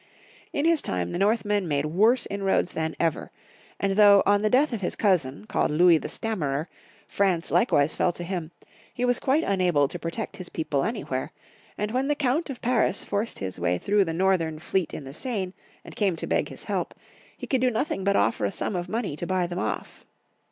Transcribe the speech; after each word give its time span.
In 0.51 0.65
his 0.65 0.81
time 0.81 1.11
the 1.11 1.19
Northmen 1.19 1.67
made 1.67 1.85
worse 1.85 2.25
inroads 2.31 2.71
than 2.71 2.95
ever; 2.99 3.29
and 3.79 3.97
though 3.97 4.23
on 4.25 4.41
the 4.41 4.49
death 4.49 4.73
of 4.73 4.81
his 4.81 4.95
cousin, 4.95 5.45
called 5.45 5.69
Louis 5.69 5.99
the 5.99 6.09
Stammerer, 6.09 6.67
France 7.07 7.51
likewise 7.51 7.93
fell 7.93 8.11
to 8.13 8.23
him, 8.23 8.51
he 8.91 9.05
was 9.05 9.19
quite 9.19 9.43
unable 9.43 9.87
to 9.87 9.99
protect 9.99 10.37
his 10.37 10.49
people 10.49 10.83
anywhere; 10.83 11.31
and 11.77 11.91
when 11.91 12.07
the 12.07 12.15
Count 12.15 12.49
of 12.49 12.63
Paris 12.63 13.03
forced 13.03 13.37
his 13.37 13.59
way 13.59 13.77
through 13.77 14.03
the 14.03 14.11
Northern 14.11 14.57
fleet 14.57 14.91
in 14.91 15.03
the 15.03 15.13
Seine, 15.13 15.53
and 15.85 15.95
came 15.95 16.15
to 16.15 16.25
beg 16.25 16.49
his 16.49 16.63
help, 16.63 16.95
he 17.37 17.45
could 17.45 17.61
do 17.61 17.69
nothing 17.69 18.03
but 18.03 18.15
offer 18.15 18.43
a 18.45 18.51
sum 18.51 18.75
of 18.75 18.89
money 18.89 19.15
to 19.15 19.27
buy 19.27 19.45
them 19.45 19.59
off. 19.59 20.03